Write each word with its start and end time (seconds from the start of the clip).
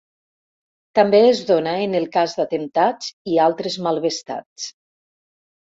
També 0.99 1.19
es 1.25 1.41
dona 1.51 1.75
en 1.89 1.93
el 2.01 2.09
cas 2.17 2.33
d'atemptats 2.41 3.13
i 3.35 3.41
altres 3.47 3.81
malvestats. 3.89 4.71